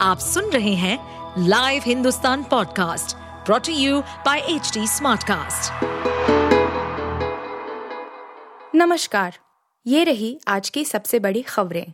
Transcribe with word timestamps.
आप 0.00 0.18
सुन 0.18 0.50
रहे 0.50 0.74
हैं 0.74 0.98
live 1.48 1.82
Hindustan 1.86 2.42
podcast 2.42 3.16
brought 3.46 3.72
you 3.72 4.00
by 4.00 4.38
H 4.38 4.72
smartcast. 4.78 5.72
नमस्कार, 8.74 9.38
ये 9.86 10.04
रही 10.04 10.38
आज 10.48 10.70
की 10.70 10.84
सबसे 10.84 11.18
बड़ी 11.18 11.42
खबरें 11.42 11.92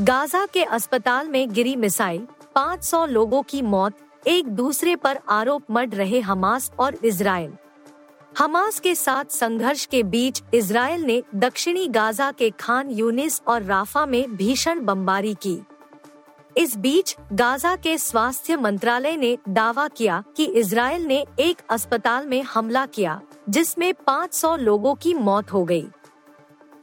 गाजा 0.00 0.46
के 0.46 0.64
अस्पताल 0.64 1.28
में 1.28 1.52
गिरी 1.52 1.76
मिसाइल 1.76 2.26
500 2.56 3.06
लोगों 3.06 3.42
की 3.42 3.62
मौत, 3.62 3.96
एक 4.26 4.48
दूसरे 4.48 4.96
पर 4.96 5.18
आरोप 5.28 5.64
मढ़ 5.70 5.90
रहे 5.90 6.20
हमास 6.20 6.70
और 6.78 6.94
इसराइल 7.04 7.52
हमास 8.38 8.78
के 8.80 8.94
साथ 8.94 9.24
संघर्ष 9.24 9.84
के 9.86 10.02
बीच 10.02 10.42
इसराइल 10.54 11.02
ने 11.02 11.22
दक्षिणी 11.34 11.86
गाजा 11.86 12.30
के 12.32 12.50
खान 12.50 12.90
यूनिस 12.90 13.40
और 13.48 13.62
राफा 13.62 14.04
में 14.06 14.36
भीषण 14.36 14.80
बमबारी 14.80 15.34
की 15.34 15.58
इस 16.56 16.76
बीच 16.76 17.16
गाजा 17.32 17.74
के 17.76 17.96
स्वास्थ्य 17.98 18.56
मंत्रालय 18.56 19.16
ने 19.16 19.36
दावा 19.48 19.86
किया 19.88 20.22
कि 20.36 20.44
इसराइल 20.44 21.06
ने 21.06 21.24
एक 21.38 21.56
अस्पताल 21.70 22.26
में 22.26 22.42
हमला 22.42 22.84
किया, 22.86 23.20
जिसमें 23.48 23.92
500 24.08 24.56
लोगों 24.58 24.94
की 24.94 25.14
मौत 25.14 25.52
हो 25.52 25.64
गई। 25.64 25.86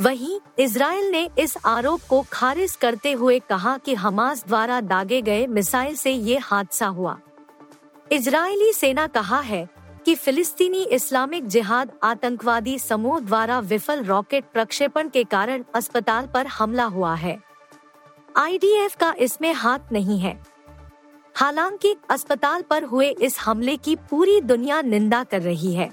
वहीं 0.00 0.38
इसराइल 0.58 1.10
ने 1.10 1.28
इस 1.38 1.56
आरोप 1.66 2.00
को 2.08 2.24
खारिज 2.32 2.76
करते 2.76 3.12
हुए 3.12 3.38
कहा 3.38 3.76
कि 3.78 3.94
हमास 3.94 4.44
द्वारा 4.46 4.80
दागे 4.80 5.22
गए 5.22 5.46
मिसाइल 5.46 5.96
से 5.96 6.10
ये 6.10 6.38
हादसा 6.38 6.86
हुआ 6.86 7.18
इजरायली 8.12 8.72
सेना 8.72 9.06
कहा 9.06 9.40
है 9.40 9.75
कि 10.06 10.14
फिलिस्तीनी 10.14 10.82
इस्लामिक 10.84 11.46
जिहाद 11.46 11.92
आतंकवादी 12.02 12.78
समूह 12.78 13.20
द्वारा 13.20 13.58
विफल 13.60 14.04
रॉकेट 14.04 14.44
प्रक्षेपण 14.52 15.08
के 15.08 15.24
कारण 15.24 15.64
अस्पताल 15.74 16.26
पर 16.26 16.46
हमला 16.46 16.84
हुआ 16.84 17.14
है। 17.14 17.38
आईडीएफ 18.36 18.96
का 18.96 19.14
इसमें 19.18 19.52
हाथ 19.52 19.78
नहीं 19.92 20.18
है। 20.18 20.42
हालाँकि 21.34 21.94
अस्पताल 22.10 22.62
पर 22.62 22.84
हुए 22.84 23.08
इस 23.08 23.38
हमले 23.40 23.76
की 23.76 23.96
पूरी 23.96 24.40
दुनिया 24.40 24.82
निंदा 24.82 25.24
कर 25.24 25.42
रही 25.42 25.74
है। 25.74 25.90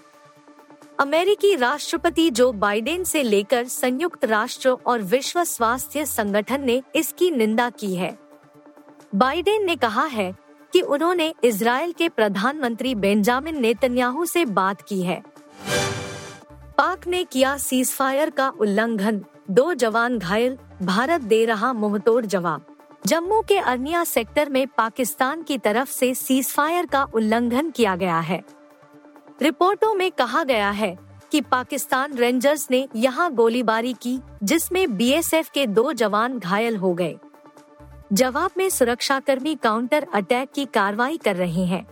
अमेरिकी 0.99 1.55
राष्ट्रपति 1.55 2.29
जो 2.29 2.51
बाइडेन 2.51 3.03
से 3.03 3.23
लेकर 3.23 3.67
संयुक्त 3.67 4.25
राष्ट्र 4.25 4.69
और 4.69 5.01
विश्व 5.01 5.43
स्वास्थ्य 5.43 6.05
संगठन 6.05 6.61
ने 6.61 6.81
इसकी 6.95 7.31
निंदा 7.31 7.69
की 7.69 7.95
है। 7.95 8.17
बाइडेन 9.15 9.65
ने 9.65 9.75
कहा 9.75 10.05
है 10.05 10.35
कि 10.73 10.81
उन्होंने 10.81 11.33
इसराइल 11.43 11.91
के 11.91 12.09
प्रधानमंत्री 12.09 12.95
बेंजामिन 12.95 13.61
नेतन्याहू 13.61 14.25
से 14.25 14.45
बात 14.45 14.81
की 14.81 15.01
है। 15.01 15.23
पाक 16.77 17.07
ने 17.07 17.23
किया 17.23 17.57
सीजफायर 17.57 18.29
का 18.29 18.49
उल्लंघन। 18.49 19.25
दो 19.51 19.73
जवान 19.73 20.19
घायल, 20.19 20.57
भारत 20.81 21.21
दे 21.21 21.45
रहा 21.45 21.73
मुंहतोड़ 21.73 22.25
जवाब। 22.25 22.65
जम्मू 23.05 23.41
के 23.41 23.57
अर्निया 23.57 24.03
सेक्टर 24.03 24.49
में 24.49 24.67
पाकिस्तान 24.67 25.43
की 25.43 25.57
तरफ़ 25.57 25.91
से 25.91 26.13
सीजफायर 26.13 26.85
का 26.85 27.03
उल्लंघन 27.03 27.69
किया 27.69 27.95
गया 27.95 28.19
है। 28.19 28.43
रिपोर्टों 29.41 29.93
में 29.93 30.11
कहा 30.11 30.43
गया 30.43 30.69
है 30.69 30.99
कि 31.31 31.41
पाकिस्तान 31.41 32.13
रेंजर्स 32.13 32.67
ने 32.71 32.87
यहाँ 32.95 33.33
गोलीबारी 33.33 33.93
की, 33.93 34.19
जिसमें 34.43 34.97
बीएसएफ 34.97 35.49
के 35.49 35.67
दो 35.67 35.93
जवान 35.93 36.39
घायल 36.39 36.77
हो 36.77 36.93
गए। 36.93 37.17
जवाब 38.13 38.51
में 38.57 38.69
सुरक्षाकर्मी 38.69 39.55
काउंटर 39.55 40.07
अटैक 40.13 40.49
की 40.51 40.65
कार्रवाई 40.65 41.17
कर 41.17 41.35
रहे 41.35 41.65
हैं। 41.65 41.85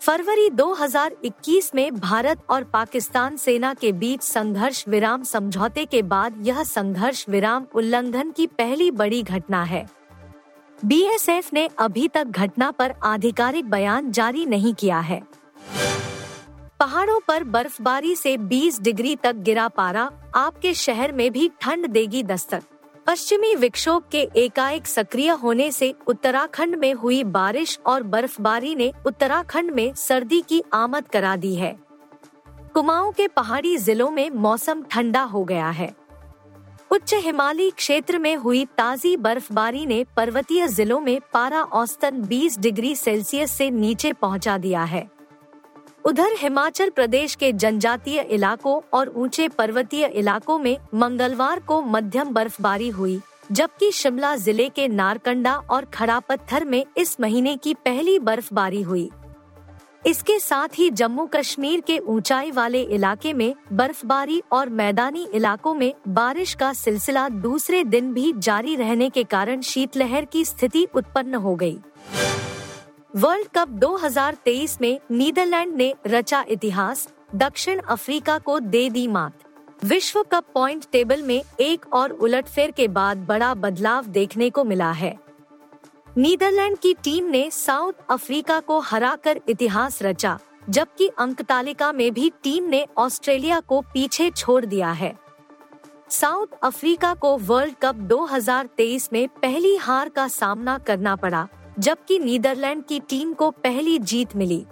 फरवरी 0.00 0.50
2021 0.50 1.74
में 1.74 1.94
भारत 1.94 2.42
और 2.50 2.64
पाकिस्तान 2.64 3.36
सेना 3.36 3.74
के 3.74 3.92
बीच 3.92 4.22
संघर्ष 4.22 4.84
विराम 4.88 5.22
समझौते 5.22 5.84
के 5.84 6.02
बाद 6.02 6.34
यह 6.40 6.62
संघर्ष 6.62 7.28
विराम 7.28 7.66
उल्लंघन 7.74 8.30
की 8.30 8.46
पहली 8.46 8.90
बड़ी 8.90 9.22
घटना 9.22 9.62
है। 9.64 9.86
बीएसएफ 10.84 11.52
ने 11.52 11.68
अभी 11.78 12.08
तक 12.08 12.24
घटना 12.24 12.70
पर 12.70 12.94
आधिकारिक 13.02 13.70
बयान 13.70 14.12
जारी 14.12 14.46
नहीं 14.46 14.74
किया 14.74 15.00
है। 15.00 15.22
पहाड़ों 16.80 17.20
पर 17.28 17.44
बर्फबारी 17.44 18.16
से 18.16 18.36
20 18.36 18.80
डिग्री 18.80 19.16
तक 19.16 19.34
गिरा 19.34 19.68
पारा 19.68 20.10
आपके 20.34 20.74
शहर 20.74 21.12
में 21.12 21.32
भी 21.32 21.50
ठंड 21.60 21.86
देगी 21.86 22.22
दस्तक। 22.22 22.62
पश्चिमी 23.06 23.54
विक्षोभ 23.54 24.02
के 24.12 24.28
एकाएक 24.36 24.86
सक्रिय 24.86 25.30
होने 25.30 25.70
से 25.72 25.94
उत्तराखंड 26.06 26.76
में 26.76 26.94
हुई 26.94 27.24
बारिश 27.24 27.78
और 27.86 28.02
बर्फबारी 28.02 28.74
ने 28.74 28.92
उत्तराखंड 29.06 29.70
में 29.70 29.94
सर्दी 29.94 30.40
की 30.40 30.62
आमद 30.72 31.08
करा 31.08 31.36
दी 31.36 31.54
है। 31.54 31.76
कुमाऊं 32.74 33.12
के 33.12 33.28
पहाड़ी 33.28 33.76
जिलों 33.76 34.10
में 34.10 34.30
मौसम 34.30 34.82
ठंडा 34.82 35.22
हो 35.22 35.44
गया 35.44 35.70
है। 35.70 35.94
उच्च 36.90 37.14
हिमालयी 37.14 37.70
क्षेत्र 37.70 38.18
में 38.18 38.36
हुई 38.36 38.64
ताजी 38.64 39.16
बर्फबारी 39.16 39.86
ने 39.86 40.04
पर्वतीय 40.16 40.68
जिलों 40.68 41.00
में 41.00 41.20
पारा 41.32 41.62
औसतन 41.62 42.22
20 42.22 42.58
डिग्री 42.58 42.94
सेल्सियस 42.94 43.50
से 43.50 43.70
नीचे 43.70 44.12
पहुँचा 44.12 44.58
दिया 44.58 44.84
है। 44.84 45.10
उधर 46.04 46.34
हिमाचल 46.38 46.90
प्रदेश 46.90 47.34
के 47.34 47.52
जनजातीय 47.52 48.20
इलाकों 48.30 48.80
और 48.92 49.08
ऊँचे 49.16 49.48
पर्वतीय 49.48 50.04
इलाकों 50.06 50.58
में 50.58 50.76
मंगलवार 50.94 51.60
को 51.60 51.80
मध्यम 51.82 52.32
बर्फबारी 52.32 52.88
हुई, 52.88 53.20
जबकि 53.52 53.90
शिमला 53.92 54.34
ज़िले 54.36 54.68
के 54.68 54.88
नारकंडा 54.88 55.54
और 55.70 55.84
खड़ा 55.94 56.18
पत्थर 56.20 56.64
में 56.64 56.84
इस 56.98 57.16
महीने 57.20 57.56
की 57.56 57.74
पहली 57.74 58.18
बर्फबारी 58.18 58.82
हुई 58.82 59.10
इसके 60.06 60.38
साथ 60.38 60.78
ही 60.78 60.90
जम्मू 60.90 61.26
कश्मीर 61.34 61.80
के 61.80 61.98
ऊंचाई 61.98 62.50
वाले 62.50 62.82
इलाके 62.94 63.32
में 63.32 63.54
बर्फबारी 63.72 64.42
और 64.52 64.68
मैदानी 64.70 65.26
इलाकों 65.34 65.74
में 65.74 65.92
बारिश 66.08 66.54
का 66.54 66.72
सिलसिला 66.72 67.28
दूसरे 67.28 67.82
दिन 67.84 68.12
भी 68.14 68.32
जारी 68.38 68.76
रहने 68.76 69.08
के 69.10 69.24
कारण 69.24 69.60
शीतलहर 69.62 70.24
की 70.24 70.44
स्थिति 70.44 70.86
उत्पन्न 70.94 71.34
हो 71.36 71.54
गई। 71.56 71.78
वर्ल्ड 73.16 73.48
कप 73.54 73.68
2023 73.68 74.80
में 74.80 75.00
नीदरलैंड 75.10 75.74
ने 75.74 75.94
रचा 76.06 76.44
इतिहास, 76.48 77.08
दक्षिण 77.34 77.80
अफ्रीका 77.80 78.38
को 78.38 78.60
दे 78.60 78.90
दी 78.90 79.06
मात। 79.08 79.32
विश्व 79.84 80.22
कप 80.22 80.44
पॉइंट 80.54 80.84
टेबल 80.92 81.22
में 81.22 81.42
एक 81.60 81.84
और 81.92 82.10
उलटफेर 82.10 82.70
के 82.70 82.88
बाद 82.88 83.16
बड़ा 83.16 83.54
बदलाव 83.54 84.06
देखने 84.06 84.50
को 84.50 84.64
मिला 84.64 84.90
है। 84.92 85.18
नीदरलैंड 86.16 86.78
की 86.78 86.94
टीम 86.94 87.24
ने 87.24 87.50
साउथ 87.50 87.92
अफ्रीका 88.10 88.60
को 88.60 88.80
हराकर 88.80 89.40
इतिहास 89.48 90.02
रचा, 90.02 90.38
जबकि 90.70 91.08
अंक 91.08 91.42
तालिका 91.42 91.92
में 91.92 92.12
भी 92.14 92.32
टीम 92.42 92.64
ने 92.64 92.86
ऑस्ट्रेलिया 92.96 93.60
को 93.60 93.80
पीछे 93.80 94.30
छोड़ 94.30 94.64
दिया 94.64 94.92
है। 94.92 95.18
साउथ 96.10 96.46
अफ्रीका 96.62 97.14
को 97.14 97.36
वर्ल्ड 97.38 97.74
कप 97.82 97.94
2023 97.94 99.12
में 99.12 99.28
पहली 99.28 99.76
हार 99.76 100.08
का 100.08 100.28
सामना 100.28 100.78
करना 100.78 101.16
पड़ा 101.16 101.48
जबकि 101.78 102.18
नीदरलैंड 102.18 102.84
की 102.84 103.00
टीम 103.00 103.32
को 103.32 103.50
पहली 103.50 103.98
जीत 103.98 104.36
मिली। 104.36 104.64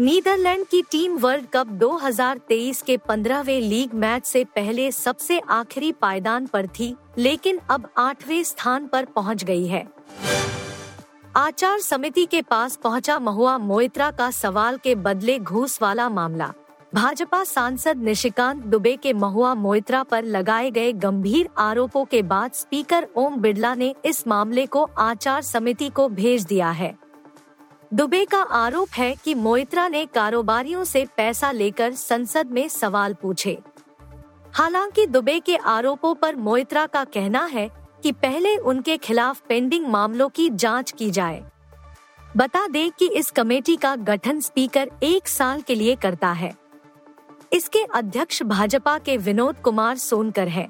नीदरलैंड 0.00 0.66
की 0.66 0.82
टीम 0.82 1.16
वर्ल्ड 1.16 1.46
कप 1.46 1.66
2023 1.66 2.82
के 2.82 2.96
पंद्रहवे 2.96 3.60
लीग 3.60 3.94
मैच 3.94 4.26
से 4.26 4.44
पहले 4.44 4.92
सबसे 4.92 5.38
आखिरी 5.38 5.92
पायदान 5.92 6.46
पर 6.46 6.66
थी, 6.66 6.94
लेकिन 7.18 7.60
अब 7.70 7.88
आठवें 7.98 8.42
स्थान 8.44 8.86
पर 8.86 9.04
पहुँच 9.04 9.44
गई 9.44 9.66
है। 9.66 9.86
आचार 11.36 11.80
समिति 11.80 12.26
के 12.26 12.42
पास 12.42 12.76
पहुँचा 12.76 13.18
महुआ 13.18 13.58
मोइत्रा 13.58 14.10
का 14.10 14.30
सवाल 14.30 14.76
के 14.76 14.94
बदले 14.94 15.38
घूस 15.38 15.82
वाला 15.82 16.08
मामला। 16.08 16.52
भाजपा 16.94 17.42
सांसद 17.44 18.02
निशिकांत 18.02 18.62
दुबे 18.62 18.94
के 18.96 19.12
महुआ 19.12 19.54
मोइत्रा 19.54 20.02
पर 20.02 20.24
लगाए 20.24 20.70
गए 20.70 20.92
गंभीर 20.92 21.48
आरोपों 21.58 22.04
के 22.04 22.22
बाद 22.22 22.52
स्पीकर 22.52 23.06
ओम 23.16 23.36
बिरला 23.36 23.74
ने 23.74 23.94
इस 24.04 24.26
मामले 24.28 24.66
को 24.66 24.82
आचार 24.98 25.42
समिति 25.42 25.88
को 25.88 26.08
भेज 26.08 26.44
दिया 26.44 26.70
है। 26.70 26.94
दुबे 27.94 28.24
का 28.24 28.42
आरोप 28.42 28.88
है 28.88 29.14
कि 29.14 29.34
मोइत्रा 29.34 29.88
ने 29.88 30.06
कारोबारियों 30.06 30.84
से 30.84 31.06
पैसा 31.16 31.50
लेकर 31.50 31.92
संसद 31.94 32.46
में 32.46 32.68
सवाल 32.68 33.14
पूछे। 33.14 33.58
हालाँकि 34.52 35.06
दुबे 35.06 35.38
के 35.40 35.56
आरोपों 35.56 36.14
पर 36.14 36.36
मोइत्रा 36.36 36.86
का 36.86 37.04
कहना 37.04 37.44
है 37.44 37.70
कि 38.02 38.12
पहले 38.12 38.56
उनके 38.56 38.96
खिलाफ 38.96 39.42
पेंडिंग 39.48 39.86
मामलों 39.86 40.28
की 40.28 40.50
जाँच 40.50 40.90
की 40.90 41.10
जाए। 41.10 41.44
बता 42.36 42.66
दें 42.66 42.90
कि 42.90 43.08
इस 43.08 43.30
कमेटी 43.30 43.76
का 43.76 43.96
गठन 43.96 44.40
स्पीकर 44.40 44.90
एक 45.02 45.28
साल 45.28 45.60
के 45.60 45.74
लिए 45.74 45.94
करता 45.96 46.32
है। 46.32 46.63
इसके 47.52 47.84
अध्यक्ष 47.94 48.42
भाजपा 48.42 48.98
के 48.98 49.16
विनोद 49.16 49.56
कुमार 49.56 49.96
सोनकर 49.96 50.48
हैं। 50.48 50.68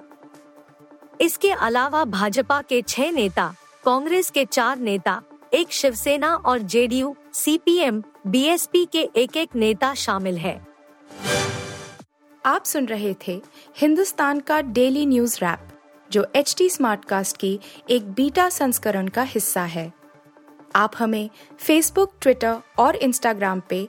इसके 1.20 1.50
अलावा 1.50 2.04
भाजपा 2.04 2.60
के 2.62 2.82
छह 2.82 3.10
नेता 3.10 3.54
कांग्रेस 3.84 4.30
के 4.30 4.44
चार 4.44 4.78
नेता 4.78 5.20
एक 5.54 5.72
शिवसेना 5.72 6.34
और 6.34 6.58
जेडीयू, 6.58 7.14
सीपीएम, 7.32 8.02
बीएसपी 8.26 8.84
के 8.86 9.08
एक 9.16 9.36
एक 9.36 9.56
नेता 9.56 9.94
शामिल 9.94 10.38
है 10.38 10.60
आप 12.46 12.64
सुन 12.64 12.86
रहे 12.86 13.14
थे 13.26 13.40
हिंदुस्तान 13.76 14.40
का 14.40 14.60
डेली 14.60 15.04
न्यूज़ 15.06 15.38
रैप 15.42 15.68
जो 16.10 16.26
एच 16.36 16.54
टी 16.58 16.68
स्मार्ट 16.70 17.04
कास्ट 17.04 17.36
की 17.36 17.58
एक 17.90 18.10
बीटा 18.12 18.48
संस्करण 18.48 19.08
का 19.08 19.22
हिस्सा 19.22 19.62
है 19.64 19.92
आप 20.76 20.92
हमें 20.98 21.30
फेसबुक 21.58 22.12
ट्विटर 22.20 22.56
और 22.78 22.96
इंस्टाग्राम 22.96 23.60
पे 23.68 23.88